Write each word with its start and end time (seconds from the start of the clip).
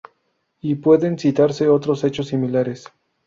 Y 0.61 0.73
pueden 0.73 1.19
citarse 1.19 1.69
otros 1.69 2.03
hechos 2.03 2.29
similares. 2.29 2.91